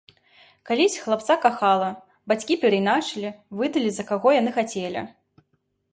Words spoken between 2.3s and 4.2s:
бацькі перайначылі, выдалі, за